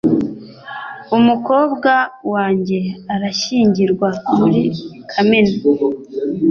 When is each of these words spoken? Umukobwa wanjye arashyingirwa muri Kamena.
Umukobwa 1.17 1.91
wanjye 2.33 2.79
arashyingirwa 3.13 4.09
muri 4.37 4.61
Kamena. 5.11 5.55